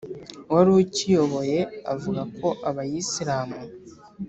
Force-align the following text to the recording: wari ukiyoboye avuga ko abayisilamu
wari 0.53 0.69
ukiyoboye 0.81 1.59
avuga 1.93 2.21
ko 2.37 2.47
abayisilamu 2.69 3.59